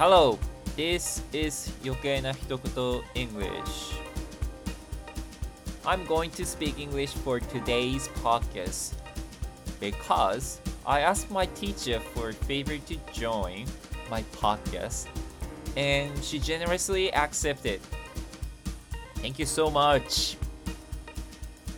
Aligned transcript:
Hello, 0.00 0.38
this 0.76 1.20
is 1.30 1.70
Yokena 1.84 2.32
Hitokuto 2.32 3.04
English. 3.14 3.92
I'm 5.84 6.06
going 6.06 6.30
to 6.40 6.46
speak 6.46 6.78
English 6.80 7.12
for 7.20 7.38
today's 7.38 8.08
podcast 8.24 8.94
because 9.78 10.62
I 10.86 11.00
asked 11.00 11.30
my 11.30 11.44
teacher 11.52 12.00
for 12.00 12.30
a 12.30 12.32
favor 12.32 12.78
to 12.78 12.96
join 13.12 13.66
my 14.08 14.22
podcast 14.40 15.04
and 15.76 16.08
she 16.24 16.38
generously 16.38 17.12
accepted. 17.12 17.82
Thank 19.16 19.38
you 19.38 19.44
so 19.44 19.68
much. 19.68 20.38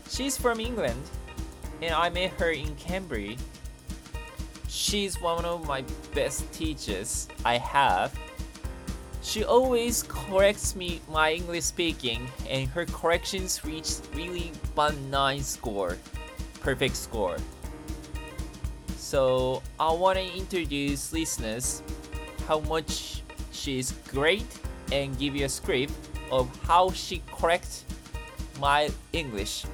She's 0.08 0.38
from 0.38 0.60
England 0.60 1.02
and 1.82 1.92
I 1.92 2.08
met 2.08 2.38
her 2.38 2.54
in 2.54 2.76
Cambridge 2.76 3.42
She's 4.82 5.20
one 5.20 5.44
of 5.44 5.64
my 5.64 5.84
best 6.12 6.42
teachers 6.52 7.28
I 7.44 7.56
have. 7.58 8.18
She 9.22 9.44
always 9.44 10.02
corrects 10.02 10.74
me 10.74 11.00
my 11.08 11.34
English 11.34 11.70
speaking 11.70 12.26
and 12.50 12.68
her 12.70 12.84
corrections 12.86 13.64
reach 13.64 14.02
really 14.12 14.50
nine 15.08 15.40
score. 15.44 15.98
Perfect 16.58 16.96
score. 16.96 17.36
So 18.96 19.62
I 19.78 19.92
want 19.92 20.18
to 20.18 20.26
introduce 20.36 21.12
listeners 21.12 21.80
how 22.48 22.58
much 22.66 23.22
she 23.52 23.78
is 23.78 23.94
great 24.08 24.50
and 24.90 25.16
give 25.16 25.36
you 25.36 25.46
a 25.46 25.48
script 25.48 25.94
of 26.32 26.50
how 26.66 26.90
she 26.90 27.22
corrects 27.30 27.84
my 28.58 28.90
English 29.12 29.64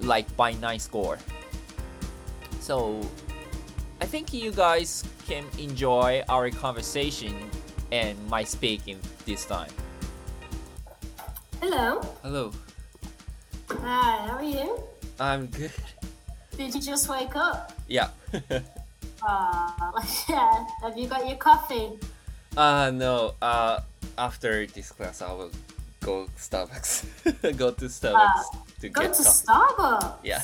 like 0.00 0.28
by 0.36 0.52
9 0.52 0.78
score. 0.80 1.18
So 2.60 3.00
I 4.00 4.04
think 4.06 4.32
you 4.32 4.52
guys 4.52 5.04
can 5.26 5.44
enjoy 5.58 6.22
our 6.28 6.50
conversation 6.50 7.34
and 7.92 8.16
my 8.28 8.44
speaking 8.44 8.98
this 9.24 9.44
time. 9.46 9.70
Hello. 11.60 12.00
Hello. 12.22 12.52
Hi, 13.70 14.26
how 14.28 14.36
are 14.36 14.44
you? 14.44 14.78
I'm 15.18 15.46
good. 15.46 15.72
Did 16.56 16.74
you 16.74 16.80
just 16.80 17.08
wake 17.08 17.36
up? 17.36 17.72
Yeah. 17.88 18.08
Uh, 19.26 19.72
yeah. 20.28 20.66
Have 20.82 20.96
you 20.96 21.08
got 21.08 21.26
your 21.26 21.38
coffee? 21.38 21.88
uh 22.56 22.90
no. 22.92 23.32
Uh 23.40 23.80
after 24.18 24.66
this 24.66 24.92
class 24.92 25.22
I 25.22 25.32
will 25.32 25.50
go 26.04 26.28
Starbucks. 26.38 27.08
go 27.56 27.72
to 27.72 27.86
Starbucks 27.86 28.44
to 28.82 28.88
Go 28.90 29.00
get 29.02 29.14
to 29.14 29.24
coffee. 29.24 29.46
Starbucks. 29.48 30.14
Yeah. 30.22 30.42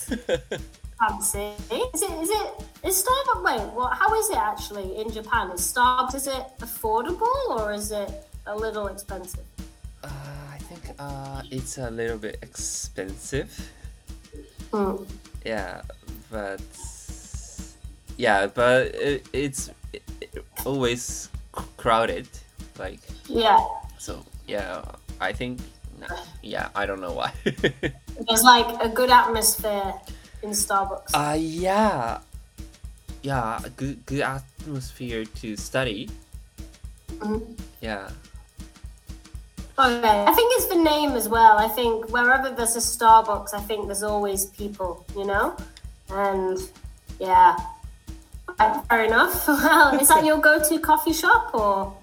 Fancy. 0.98 1.53
Is 1.94 2.03
it? 2.03 2.11
Is 2.25 2.31
it? 2.33 2.48
Is 2.84 3.05
Starbucks? 3.05 3.42
Wait. 3.44 3.72
What? 3.75 3.92
How 3.97 4.12
is 4.19 4.30
it 4.30 4.36
actually 4.36 4.97
in 4.97 5.11
Japan? 5.12 5.50
Is 5.52 5.61
Starbucks? 5.61 6.14
Is 6.14 6.27
it 6.27 6.44
affordable 6.61 7.36
or 7.50 7.72
is 7.72 7.92
it 7.92 8.11
a 8.47 8.55
little 8.56 8.88
expensive? 8.88 9.44
uh, 10.02 10.08
I 10.52 10.58
think 10.58 10.97
uh 10.98 11.42
it's 11.50 11.78
a 11.78 11.91
little 11.91 12.19
bit 12.19 12.38
expensive. 12.42 13.50
Hmm. 14.72 15.05
Yeah, 15.44 15.83
but 16.30 16.60
yeah, 18.16 18.47
but 18.47 18.86
it, 18.94 19.27
it's 19.33 19.70
it, 19.92 20.03
it 20.20 20.44
always 20.64 21.28
crowded. 21.77 22.27
Like 22.78 23.00
Yeah. 23.28 23.58
so, 23.98 24.25
yeah. 24.48 24.83
I 25.20 25.33
think 25.33 25.60
yeah. 26.42 26.69
I 26.75 26.84
don't 26.86 27.00
know 27.00 27.12
why. 27.12 27.33
There's 27.44 28.42
like 28.42 28.66
a 28.83 28.88
good 28.88 29.10
atmosphere 29.10 29.94
in 30.42 30.50
Starbucks. 30.50 31.14
uh 31.14 31.36
yeah, 31.38 32.19
yeah. 33.23 33.61
a 33.65 33.70
Good 33.70 34.05
good 34.06 34.20
atmosphere 34.20 35.25
to 35.25 35.56
study. 35.56 36.11
Mhm. 37.19 37.56
Yeah. 37.81 38.11
Okay. 39.78 40.25
I 40.28 40.33
think 40.34 40.53
it's 40.56 40.67
the 40.67 40.77
name 40.83 41.12
as 41.12 41.28
well. 41.28 41.59
I 41.59 41.69
think 41.69 42.11
wherever 42.11 42.50
there's 42.50 42.77
a 42.77 42.81
Starbucks, 42.81 43.55
I 43.55 43.61
think 43.61 43.87
there's 43.87 44.03
always 44.03 44.47
people, 44.47 45.05
you 45.16 45.25
know? 45.25 45.56
And 46.11 46.59
yeah. 47.19 47.56
Fair 48.88 49.05
enough. 49.05 49.49
Well, 49.49 49.99
is 50.00 50.09
that 50.09 50.25
your 50.25 50.38
go 50.38 50.62
to 50.62 50.78
coffee 50.78 51.12
shop 51.12 51.55
or 51.55 51.94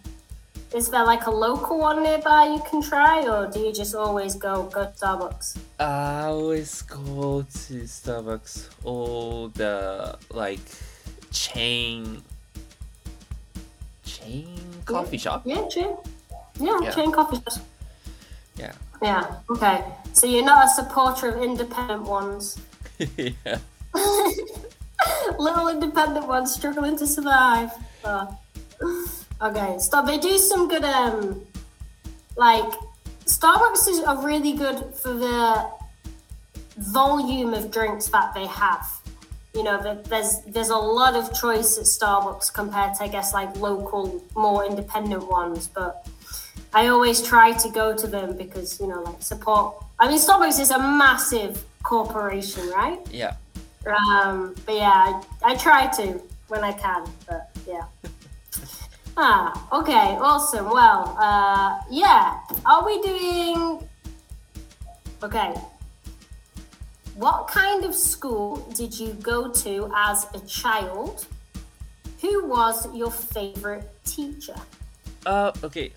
is 0.74 0.90
there 0.90 1.06
like 1.06 1.26
a 1.28 1.32
local 1.32 1.80
one 1.80 2.04
nearby 2.04 2.46
you 2.46 2.62
can 2.70 2.82
try 2.82 3.26
or 3.28 3.48
do 3.50 3.60
you 3.60 3.72
just 3.72 3.96
always 3.96 4.36
go 4.36 4.64
go 4.64 4.86
to 4.86 4.92
Starbucks? 4.92 5.58
I 5.80 6.26
always 6.26 6.82
go 6.82 7.44
to 7.44 7.74
Starbucks. 7.84 8.70
All 8.84 9.50
the 9.50 10.18
like 10.32 10.68
chain 11.32 12.24
chain 14.06 14.60
coffee 14.86 15.18
shop. 15.18 15.44
Yeah, 15.46 15.68
chain. 15.68 15.96
Yeah, 16.60 16.80
Yeah. 16.82 16.92
chain 16.92 17.12
coffee 17.12 17.38
shop. 17.38 17.64
Yeah. 18.56 18.74
Yeah. 19.02 19.36
Okay. 19.50 19.84
So 20.14 20.28
you're 20.28 20.46
not 20.46 20.66
a 20.66 20.70
supporter 20.70 21.30
of 21.30 21.42
independent 21.44 22.04
ones. 22.04 22.58
yeah. 23.18 23.58
Little 25.38 25.70
independent 25.70 26.28
ones 26.28 26.54
struggling 26.54 26.98
to 26.98 27.08
survive. 27.08 27.72
Okay, 29.42 29.78
stop. 29.80 30.06
They 30.06 30.18
do 30.18 30.38
some 30.38 30.68
good, 30.68 30.84
um, 30.84 31.42
like, 32.36 32.70
Starbucks 33.26 33.88
is 33.88 34.02
are 34.02 34.22
really 34.26 34.52
good 34.52 34.94
for 34.94 35.14
the 35.14 35.70
volume 36.78 37.54
of 37.54 37.72
drinks 37.72 38.08
that 38.08 38.34
they 38.34 38.46
have. 38.48 38.86
You 39.56 39.64
know, 39.64 40.02
there's 40.06 40.42
there's 40.48 40.70
a 40.70 40.78
lot 40.78 41.16
of 41.16 41.34
choice 41.34 41.78
at 41.78 41.86
Starbucks 41.86 42.54
compared 42.54 42.96
to, 42.96 43.04
I 43.04 43.08
guess, 43.08 43.34
like 43.34 43.56
local, 43.58 44.24
more 44.36 44.64
independent 44.66 45.28
ones. 45.28 45.68
But 45.68 46.08
I 46.74 46.88
always 46.88 47.22
try 47.22 47.54
to 47.54 47.70
go 47.70 47.96
to 47.96 48.08
them 48.08 48.38
because, 48.38 48.80
you 48.80 48.88
know, 48.88 49.02
like 49.02 49.22
support. 49.22 49.84
I 50.00 50.08
mean, 50.08 50.20
Starbucks 50.20 50.60
is 50.60 50.70
a 50.70 50.78
massive 50.78 51.64
corporation, 51.84 52.70
right? 52.70 53.00
Yeah. 53.12 53.36
Um, 53.88 54.54
but 54.66 54.76
yeah, 54.76 55.22
I, 55.44 55.54
I 55.54 55.56
try 55.56 55.88
to 55.88 56.22
when 56.48 56.64
I 56.64 56.74
can. 56.74 57.08
But 57.28 57.50
yeah. 57.68 57.86
ah, 59.18 59.68
okay, 59.80 60.18
awesome. 60.20 60.70
Well, 60.70 61.18
uh, 61.20 61.80
yeah. 61.90 62.40
Are 62.66 62.86
we 62.86 63.02
doing? 63.02 63.88
Okay. 65.24 65.54
What 67.20 67.50
kind 67.50 67.84
of 67.84 67.96
school 67.96 68.66
did 68.74 68.98
you 68.98 69.12
go 69.12 69.52
to 69.52 69.92
as 69.94 70.26
a 70.34 70.40
child? 70.48 71.28
Who 72.22 72.46
was 72.46 72.88
your 72.96 73.12
favorite 73.12 73.92
teacher? 74.06 74.56
Uh, 75.26 75.52
okay. 75.62 75.92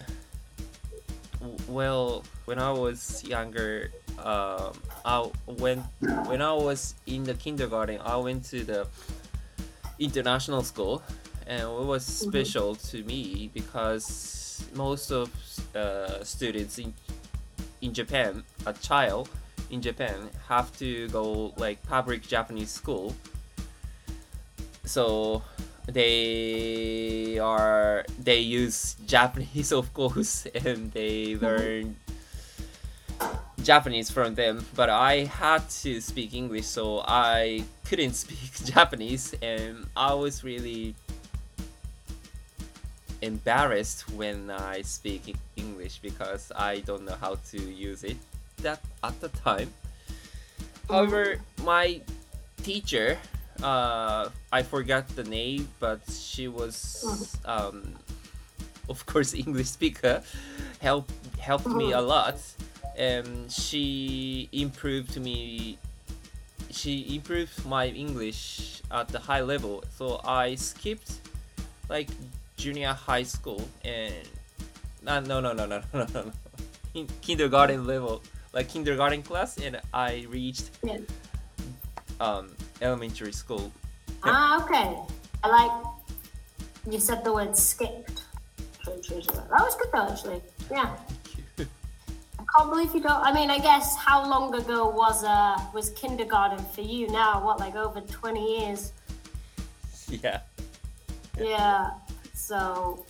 Well, 1.69 2.25
when 2.47 2.59
I 2.59 2.73
was 2.73 3.23
younger, 3.23 3.93
um, 4.19 4.73
I 5.05 5.31
went 5.47 5.85
when 6.27 6.43
I 6.43 6.55
was 6.55 6.97
in 7.07 7.23
the 7.23 7.35
kindergarten. 7.35 8.01
I 8.05 8.17
went 8.17 8.43
to 8.47 8.65
the 8.65 8.89
international 10.01 10.65
school, 10.65 11.05
and 11.47 11.63
it 11.63 11.87
was 11.87 12.05
special 12.05 12.75
to 12.91 13.05
me 13.05 13.49
because 13.55 14.65
most 14.75 15.13
of 15.13 15.31
uh, 15.77 16.25
students 16.25 16.79
in 16.79 16.93
in 17.81 17.95
Japan, 17.95 18.43
a 18.67 18.73
child 18.73 19.29
in 19.73 19.81
Japan, 19.81 20.31
have 20.49 20.77
to 20.79 21.09
go 21.09 21.53
like 21.57 21.83
public 21.89 22.23
Japanese 22.23 22.71
school. 22.71 23.17
So 24.85 25.43
they 25.87 27.39
are 27.39 28.05
they 28.19 28.39
use 28.39 28.95
Japanese 29.07 29.73
of 29.81 29.93
course 29.95 30.47
and 30.55 30.93
they 30.93 31.35
learn 31.37 31.97
Japanese 33.63 34.11
from 34.11 34.35
them 34.37 34.65
but 34.77 34.89
I 34.89 35.25
had 35.25 35.69
to 35.83 36.01
speak 36.01 36.35
English 36.35 36.67
so 36.67 37.03
I 37.05 37.65
couldn't 37.85 38.15
speak 38.25 38.65
Japanese 38.65 39.35
and 39.43 39.87
I 39.97 40.15
was 40.15 40.45
really 40.45 40.95
embarrassed 43.21 44.09
when 44.11 44.51
I 44.51 44.83
speak 44.83 45.35
English 45.57 45.99
because 45.99 46.53
I 46.55 46.81
don't 46.81 47.05
know 47.05 47.17
how 47.21 47.39
to 47.51 47.59
use 47.59 48.05
it 48.05 48.19
that 48.63 48.81
at 49.03 49.21
the 49.21 49.29
time 49.29 49.73
however 50.89 51.39
my 51.65 52.01
teacher 52.63 53.19
uh, 53.63 54.29
I 54.51 54.63
forgot 54.63 55.09
the 55.15 55.25
name, 55.25 55.69
but 55.79 56.01
she 56.11 56.49
was, 56.49 57.37
um, 57.45 57.95
of 58.89 59.07
course, 59.07 59.35
English 59.47 59.69
speaker. 59.69 60.23
Help 60.81 61.11
helped 61.39 61.67
me 61.67 61.93
a 61.93 62.01
lot, 62.01 62.39
and 62.97 63.51
she 63.51 64.49
improved 64.53 65.21
me. 65.21 65.79
She 66.71 67.15
improved 67.15 67.65
my 67.67 67.87
English 67.89 68.83
at 68.91 69.09
the 69.09 69.19
high 69.19 69.43
level. 69.43 69.85
So 69.97 70.21
I 70.25 70.57
skipped 70.57 71.13
like 71.89 72.09
junior 72.57 72.93
high 72.93 73.23
school 73.25 73.69
and 73.85 74.15
uh, 75.07 75.21
no 75.21 75.41
no 75.41 75.53
no 75.53 75.67
no 75.67 75.83
no 75.93 76.07
no 76.15 76.33
no 76.95 77.07
kindergarten 77.21 77.87
level 77.87 78.23
like 78.53 78.69
kindergarten 78.69 79.23
class 79.23 79.57
and 79.59 79.81
I 79.95 80.27
reached 80.29 80.71
Yeah. 80.83 80.99
um, 82.21 82.51
elementary 82.81 83.33
school. 83.33 83.73
Ah, 84.25 84.63
okay. 84.65 84.97
I 85.43 85.49
like 85.49 85.73
you 86.91 87.01
said 87.01 87.25
the 87.25 87.33
word 87.33 87.57
skipped. 87.57 88.23
That 88.85 89.63
was 89.63 89.77
good 89.77 89.89
though, 89.93 90.09
actually. 90.09 90.43
Yeah. 90.71 90.91
I 91.59 92.45
can't 92.57 92.71
believe 92.71 92.95
you 92.95 93.01
don't. 93.01 93.23
I 93.25 93.33
mean, 93.33 93.51
I 93.51 93.59
guess 93.59 93.97
how 93.97 94.29
long 94.29 94.55
ago 94.55 94.89
was 94.89 95.25
uh 95.25 95.57
was 95.73 95.91
kindergarten 95.91 96.59
for 96.75 96.83
you? 96.83 97.09
Now, 97.09 97.45
what, 97.45 97.59
like 97.61 97.77
over 97.77 98.01
twenty 98.01 98.59
years? 98.61 98.93
Yeah. 100.23 100.41
Yeah. 101.41 101.91
So, 102.35 103.07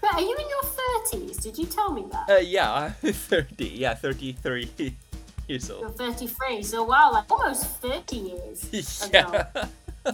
but 0.00 0.14
are 0.14 0.20
you 0.20 0.34
in 0.34 0.48
your 0.48 0.62
thirties? 0.62 1.36
Did 1.38 1.58
you 1.58 1.66
tell 1.66 1.92
me 1.92 2.04
that? 2.12 2.30
Uh, 2.30 2.36
yeah, 2.36 2.92
I'm 3.02 3.12
30. 3.12 3.64
Yeah, 3.66 3.94
33 3.94 4.68
years 5.48 5.70
old. 5.70 5.80
You're 5.82 5.90
thirty-three. 5.90 6.62
So 6.62 6.82
wow, 6.84 7.12
like 7.12 7.30
almost 7.30 7.66
thirty 7.80 8.16
years 8.16 9.02
ago. 9.06 9.44
Yeah. 10.04 10.12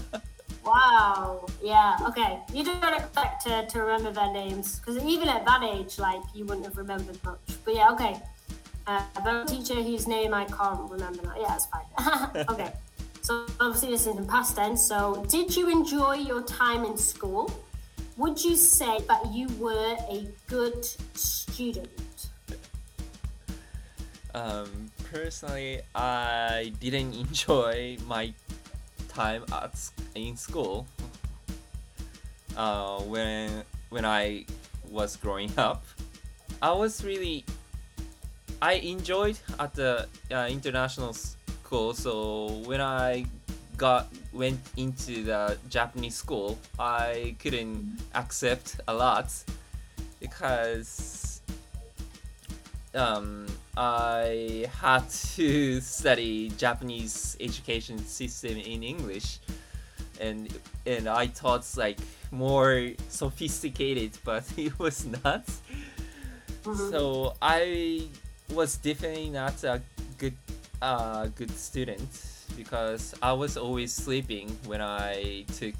Wow. 0.64 1.46
Yeah. 1.62 1.96
Okay. 2.08 2.38
You 2.52 2.64
don't 2.64 2.94
expect 2.94 3.44
to, 3.46 3.66
to 3.66 3.80
remember 3.80 4.12
their 4.12 4.32
names 4.32 4.78
because 4.78 5.02
even 5.02 5.28
at 5.28 5.44
that 5.44 5.62
age, 5.62 5.98
like 5.98 6.20
you 6.34 6.44
wouldn't 6.44 6.66
have 6.66 6.76
remembered 6.76 7.22
much. 7.24 7.38
But 7.64 7.74
yeah. 7.74 7.90
Okay. 7.92 8.16
Uh, 8.86 9.02
but 9.24 9.50
a 9.50 9.54
teacher 9.54 9.74
whose 9.74 10.06
name 10.06 10.34
I 10.34 10.44
can't 10.44 10.90
remember 10.90 11.22
now. 11.22 11.34
Yeah, 11.36 11.48
that's 11.48 11.66
fine. 11.66 12.46
okay. 12.48 12.72
So 13.22 13.46
obviously 13.60 13.90
this 13.90 14.06
is 14.06 14.16
in 14.16 14.26
past 14.26 14.56
tense. 14.56 14.82
So 14.82 15.24
did 15.28 15.56
you 15.56 15.70
enjoy 15.70 16.14
your 16.14 16.42
time 16.42 16.84
in 16.84 16.96
school? 16.96 17.50
Would 18.18 18.44
you 18.44 18.56
say 18.56 18.98
that 19.08 19.32
you 19.32 19.48
were 19.58 19.96
a 20.10 20.28
good 20.46 20.84
student? 21.14 22.28
Um, 24.34 24.90
personally, 25.10 25.80
I 25.94 26.72
didn't 26.78 27.14
enjoy 27.28 27.96
my 28.06 28.34
time 29.08 29.44
at 29.52 29.72
in 30.14 30.36
school. 30.36 30.86
Uh, 32.54 33.00
when 33.02 33.64
when 33.88 34.04
I 34.04 34.44
was 34.90 35.16
growing 35.16 35.50
up, 35.56 35.84
I 36.60 36.72
was 36.72 37.02
really 37.02 37.44
I 38.60 38.74
enjoyed 38.74 39.38
at 39.58 39.74
the 39.74 40.06
uh, 40.30 40.48
international 40.50 41.14
school. 41.14 41.94
So 41.94 42.62
when 42.64 42.80
I 42.80 43.24
got 43.76 44.12
went 44.32 44.60
into 44.76 45.24
the 45.24 45.58
Japanese 45.68 46.14
school, 46.14 46.58
I 46.78 47.36
couldn't 47.38 47.98
accept 48.14 48.80
a 48.88 48.94
lot 48.94 49.32
because 50.20 51.40
um, 52.94 53.46
I 53.76 54.66
had 54.80 55.08
to 55.36 55.80
study 55.98 56.50
Japanese 56.56 57.36
education 57.40 57.98
system 57.98 58.56
in 58.58 58.82
English, 58.82 59.38
and 60.20 60.48
and 60.86 61.08
I 61.08 61.26
thought 61.26 61.66
like 61.76 61.98
more 62.30 62.90
sophisticated, 63.08 64.18
but 64.24 64.44
it 64.56 64.78
was 64.78 65.06
not. 65.06 65.44
Mhm. 66.64 66.90
So 66.90 67.34
I 67.42 68.06
was 68.50 68.76
definitely 68.76 69.30
not 69.30 69.64
a 69.64 69.80
good 70.18 70.36
uh, 70.80 71.26
good 71.34 71.50
student 71.56 72.08
because 72.56 73.14
I 73.22 73.32
was 73.32 73.56
always 73.56 73.92
sleeping 73.92 74.56
when 74.66 74.80
I 74.80 75.44
took 75.58 75.74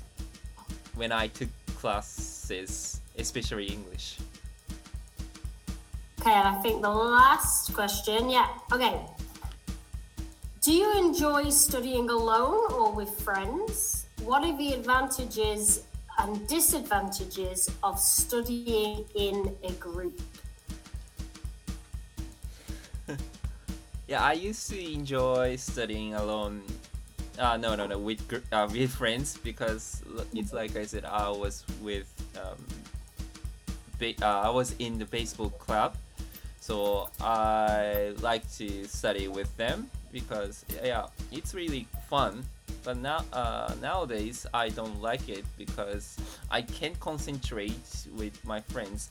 when 0.95 1.13
I 1.13 1.29
took 1.29 1.49
classes, 1.77 3.01
especially 3.19 3.67
English. 3.67 4.19
Okay, 6.21 6.31
I 6.31 6.55
think 6.63 6.83
the 6.83 6.91
last 6.91 7.75
question, 7.75 8.31
yeah, 8.31 8.47
okay. 8.71 9.01
Do 10.61 10.73
you 10.73 10.97
enjoy 10.97 11.51
studying 11.51 12.09
alone 12.09 12.73
or 12.73 12.93
with 12.93 13.11
friends? 13.21 14.07
What 14.23 14.45
are 14.45 14.57
the 14.57 14.75
advantages 14.75 15.83
and 16.21 16.47
disadvantages 16.47 17.69
of 17.83 17.99
studying 17.99 19.05
in 19.17 19.57
a 19.65 19.73
group? 19.73 20.21
Yeah, 24.13 24.23
I 24.23 24.35
used 24.35 24.69
to 24.69 24.93
enjoy 24.93 25.57
studying 25.57 26.13
alone. 26.13 26.61
Uh, 27.39 27.57
no, 27.57 27.75
no, 27.75 27.87
no, 27.87 27.97
with 27.97 28.21
uh, 28.53 28.69
with 28.71 28.91
friends 28.91 29.39
because 29.43 30.03
it's 30.35 30.53
like 30.53 30.77
I 30.77 30.85
said, 30.85 31.07
I 31.07 31.31
was 31.31 31.65
with 31.81 32.13
um, 32.37 32.61
uh, 34.21 34.27
I 34.27 34.51
was 34.51 34.75
in 34.79 34.99
the 34.99 35.07
baseball 35.07 35.49
club, 35.49 35.97
so 36.61 37.09
I 37.23 38.13
like 38.21 38.45
to 38.59 38.85
study 38.85 39.29
with 39.29 39.49
them 39.57 39.89
because 40.13 40.67
yeah, 40.85 41.07
it's 41.31 41.55
really 41.55 41.87
fun. 42.11 42.45
But 42.85 42.99
now 42.99 43.25
uh, 43.33 43.73
nowadays 43.81 44.45
I 44.53 44.69
don't 44.69 45.01
like 45.01 45.31
it 45.31 45.47
because 45.57 46.19
I 46.51 46.61
can't 46.61 47.01
concentrate 47.01 47.89
with 48.15 48.37
my 48.45 48.61
friends 48.61 49.09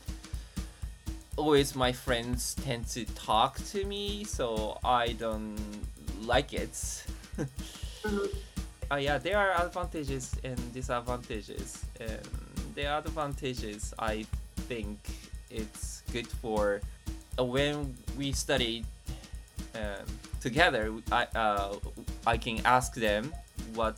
always 1.37 1.75
my 1.75 1.91
friends 1.91 2.55
tend 2.55 2.87
to 2.89 3.05
talk 3.05 3.57
to 3.71 3.85
me, 3.85 4.23
so 4.23 4.77
I 4.83 5.13
don't 5.13 5.57
like 6.21 6.53
it. 6.53 7.05
Uh, 8.91 8.95
yeah, 8.97 9.17
there 9.17 9.37
are 9.37 9.65
advantages 9.65 10.35
and 10.43 10.73
disadvantages. 10.73 11.83
And 11.99 12.19
the 12.75 12.85
advantages, 12.97 13.93
I 13.97 14.25
think 14.67 14.99
it's 15.49 16.03
good 16.11 16.27
for 16.27 16.81
uh, 17.39 17.43
when 17.43 17.95
we 18.17 18.31
study 18.31 18.85
um, 19.75 20.05
together. 20.39 20.91
I 21.11 21.27
uh, 21.35 21.75
I 22.27 22.37
can 22.37 22.61
ask 22.65 22.93
them 22.93 23.33
what 23.73 23.97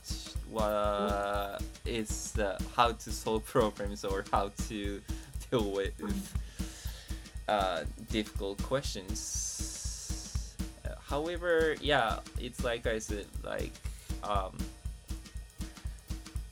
what 0.49 1.61
is 1.85 2.31
the, 2.33 2.57
how 2.75 2.91
to 2.91 3.11
solve 3.11 3.43
problems 3.45 4.05
or 4.05 4.23
how 4.31 4.51
to 4.69 5.01
deal 5.49 5.71
with 5.71 5.93
uh, 7.47 7.83
difficult 8.11 8.61
questions. 8.63 10.55
Uh, 10.85 10.89
however, 11.09 11.75
yeah, 11.81 12.19
it's 12.39 12.63
like 12.63 12.87
I 12.87 12.99
said, 12.99 13.25
like 13.43 13.73
um, 14.23 14.55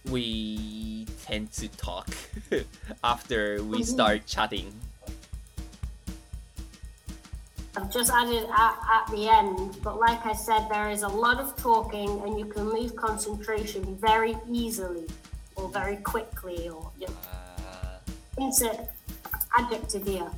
we 0.10 1.06
tend 1.24 1.52
to 1.54 1.68
talk 1.70 2.10
after 3.04 3.64
we 3.64 3.80
Mhm. 3.82 3.86
start 3.86 4.26
chatting. 4.26 4.74
I've 7.78 7.90
just 7.90 8.12
added 8.12 8.50
at, 8.52 8.76
at 8.92 9.08
the 9.12 9.30
end, 9.30 9.78
but 9.82 9.98
like 9.98 10.26
I 10.26 10.34
said, 10.34 10.68
there 10.70 10.90
is 10.90 11.04
a 11.04 11.08
lot 11.08 11.40
of 11.40 11.56
talking 11.56 12.10
and 12.26 12.38
you 12.38 12.44
can 12.46 12.70
lose 12.70 12.92
concentration 12.92 13.96
very 13.96 14.36
easily 14.52 15.08
or 15.56 15.70
very 15.70 15.96
quickly 15.98 16.68
or 16.68 16.92
you 17.00 17.08
know, 17.08 17.14
Uh, 17.64 17.98
insert 18.38 18.78
adjective 19.58 20.06
here. 20.06 20.30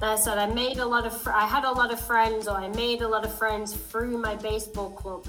Uh, 0.00 0.16
so 0.16 0.32
I 0.32 0.46
made 0.46 0.78
a 0.78 0.86
lot 0.86 1.06
of, 1.06 1.20
fr- 1.20 1.32
I 1.32 1.46
had 1.46 1.64
a 1.64 1.72
lot 1.72 1.92
of 1.92 2.00
friends, 2.00 2.46
or 2.46 2.56
I 2.56 2.68
made 2.68 3.02
a 3.02 3.08
lot 3.08 3.24
of 3.24 3.36
friends 3.36 3.74
through 3.74 4.16
my 4.18 4.36
baseball 4.36 4.90
club. 4.90 5.26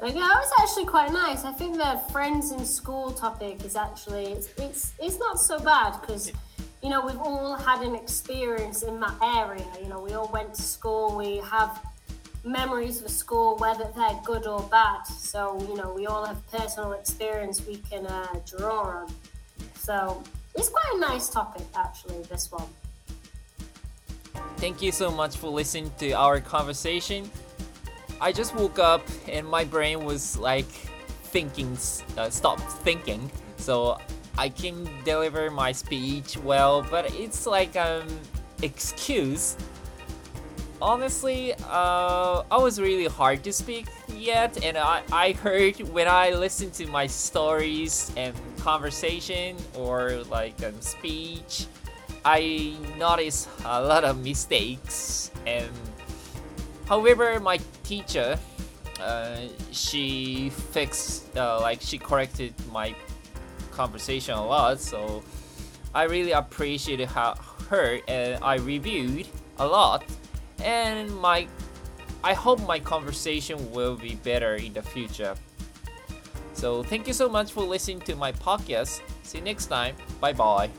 Like, 0.00 0.14
it 0.14 0.18
was 0.18 0.52
actually 0.60 0.86
quite 0.86 1.12
nice. 1.12 1.44
I 1.44 1.52
think 1.52 1.76
the 1.76 2.00
friends 2.10 2.50
in 2.50 2.64
school 2.64 3.12
topic 3.12 3.64
is 3.64 3.76
actually 3.76 4.32
it's 4.32 4.48
it's, 4.58 4.92
it's 4.98 5.18
not 5.20 5.38
so 5.38 5.60
bad 5.60 6.00
because 6.00 6.32
you 6.82 6.90
know 6.90 7.06
we've 7.06 7.20
all 7.20 7.54
had 7.54 7.82
an 7.82 7.94
experience 7.94 8.82
in 8.82 8.98
that 8.98 9.14
area. 9.22 9.64
You 9.80 9.88
know, 9.88 10.00
we 10.00 10.14
all 10.14 10.28
went 10.32 10.54
to 10.54 10.62
school. 10.62 11.16
We 11.16 11.36
have 11.48 11.80
memories 12.44 13.00
of 13.00 13.10
school, 13.10 13.56
whether 13.58 13.86
they're 13.94 14.18
good 14.24 14.44
or 14.48 14.62
bad. 14.62 15.06
So 15.06 15.64
you 15.68 15.76
know, 15.76 15.92
we 15.94 16.06
all 16.06 16.26
have 16.26 16.44
personal 16.50 16.94
experience 16.94 17.64
we 17.64 17.76
can 17.76 18.04
uh, 18.06 18.26
draw 18.44 18.80
on. 18.80 19.14
So 19.78 20.20
it's 20.56 20.68
quite 20.68 20.94
a 20.96 20.98
nice 20.98 21.28
topic, 21.28 21.66
actually. 21.76 22.22
This 22.24 22.50
one. 22.50 22.66
Thank 24.56 24.82
you 24.82 24.92
so 24.92 25.10
much 25.10 25.36
for 25.36 25.48
listening 25.48 25.90
to 25.98 26.12
our 26.12 26.40
conversation. 26.40 27.30
I 28.20 28.30
just 28.32 28.54
woke 28.54 28.78
up 28.78 29.02
and 29.28 29.46
my 29.46 29.64
brain 29.64 30.04
was 30.04 30.38
like 30.38 30.70
thinking, 31.24 31.76
uh, 32.16 32.30
stopped 32.30 32.70
thinking. 32.84 33.30
So 33.56 33.98
I 34.38 34.48
can 34.48 34.88
deliver 35.04 35.50
my 35.50 35.72
speech 35.72 36.36
well, 36.38 36.82
but 36.90 37.12
it's 37.14 37.46
like 37.46 37.76
an 37.76 38.06
excuse. 38.62 39.56
Honestly, 40.80 41.54
uh, 41.68 42.42
I 42.50 42.56
was 42.56 42.80
really 42.80 43.06
hard 43.06 43.44
to 43.44 43.52
speak 43.52 43.86
yet, 44.16 44.64
and 44.64 44.76
I, 44.76 45.02
I 45.12 45.32
heard 45.32 45.78
when 45.92 46.08
I 46.08 46.30
listened 46.30 46.72
to 46.74 46.86
my 46.86 47.06
stories 47.06 48.10
and 48.16 48.34
conversation 48.58 49.56
or 49.76 50.24
like 50.30 50.60
um, 50.64 50.80
speech, 50.80 51.66
I 52.24 52.76
noticed 52.98 53.48
a 53.64 53.82
lot 53.82 54.04
of 54.04 54.22
mistakes 54.22 55.30
and 55.46 55.70
however 56.86 57.40
my 57.40 57.58
teacher 57.82 58.38
uh, 59.00 59.36
she 59.72 60.50
fixed 60.50 61.36
uh, 61.36 61.60
like 61.60 61.80
she 61.80 61.98
corrected 61.98 62.54
my 62.70 62.94
conversation 63.72 64.34
a 64.34 64.46
lot 64.46 64.80
so 64.80 65.22
I 65.94 66.04
really 66.04 66.32
appreciated 66.32 67.08
how 67.08 67.34
her 67.68 68.00
and 68.06 68.42
I 68.42 68.56
reviewed 68.56 69.26
a 69.58 69.66
lot 69.66 70.04
and 70.62 71.14
my 71.16 71.48
I 72.24 72.34
hope 72.34 72.60
my 72.66 72.78
conversation 72.78 73.72
will 73.72 73.96
be 73.96 74.14
better 74.14 74.54
in 74.54 74.72
the 74.72 74.82
future. 74.82 75.34
So 76.54 76.84
thank 76.84 77.08
you 77.08 77.12
so 77.12 77.28
much 77.28 77.50
for 77.50 77.64
listening 77.64 78.00
to 78.02 78.14
my 78.14 78.30
podcast. 78.30 79.00
See 79.24 79.38
you 79.38 79.44
next 79.44 79.66
time. 79.66 79.96
Bye 80.20 80.32
bye 80.32 80.70